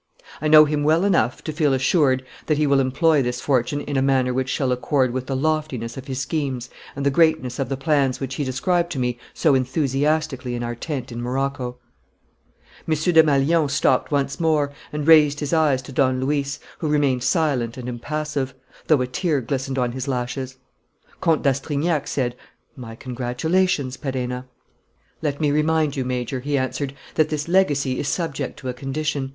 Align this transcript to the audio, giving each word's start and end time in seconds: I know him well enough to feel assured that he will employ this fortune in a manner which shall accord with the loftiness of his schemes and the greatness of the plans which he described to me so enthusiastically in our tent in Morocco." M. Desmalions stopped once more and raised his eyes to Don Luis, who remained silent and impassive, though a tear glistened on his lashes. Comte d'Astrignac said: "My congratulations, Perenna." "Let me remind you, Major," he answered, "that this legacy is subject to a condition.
I 0.41 0.47
know 0.47 0.65
him 0.65 0.81
well 0.83 1.03
enough 1.05 1.43
to 1.43 1.53
feel 1.53 1.75
assured 1.75 2.25
that 2.47 2.57
he 2.57 2.65
will 2.65 2.79
employ 2.79 3.21
this 3.21 3.39
fortune 3.39 3.81
in 3.81 3.97
a 3.97 4.01
manner 4.01 4.33
which 4.33 4.49
shall 4.49 4.71
accord 4.71 5.11
with 5.13 5.27
the 5.27 5.35
loftiness 5.35 5.95
of 5.95 6.07
his 6.07 6.17
schemes 6.19 6.71
and 6.95 7.05
the 7.05 7.11
greatness 7.11 7.59
of 7.59 7.69
the 7.69 7.77
plans 7.77 8.19
which 8.19 8.33
he 8.33 8.43
described 8.43 8.91
to 8.93 8.97
me 8.97 9.19
so 9.35 9.53
enthusiastically 9.53 10.55
in 10.55 10.63
our 10.63 10.73
tent 10.73 11.11
in 11.11 11.21
Morocco." 11.21 11.77
M. 12.87 12.95
Desmalions 12.95 13.73
stopped 13.73 14.09
once 14.11 14.39
more 14.39 14.71
and 14.91 15.05
raised 15.05 15.39
his 15.39 15.53
eyes 15.53 15.83
to 15.83 15.91
Don 15.91 16.19
Luis, 16.19 16.59
who 16.79 16.87
remained 16.87 17.21
silent 17.21 17.77
and 17.77 17.87
impassive, 17.87 18.55
though 18.87 19.01
a 19.01 19.05
tear 19.05 19.39
glistened 19.39 19.77
on 19.77 19.91
his 19.91 20.07
lashes. 20.07 20.57
Comte 21.19 21.43
d'Astrignac 21.43 22.07
said: 22.07 22.35
"My 22.75 22.95
congratulations, 22.95 23.97
Perenna." 23.97 24.47
"Let 25.21 25.39
me 25.39 25.51
remind 25.51 25.95
you, 25.95 26.03
Major," 26.03 26.39
he 26.39 26.57
answered, 26.57 26.95
"that 27.13 27.29
this 27.29 27.47
legacy 27.47 27.99
is 27.99 28.07
subject 28.07 28.57
to 28.57 28.67
a 28.67 28.73
condition. 28.73 29.29